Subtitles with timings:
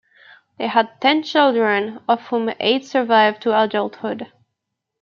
[0.57, 4.31] They had ten children, of whom eight survived to adulthood.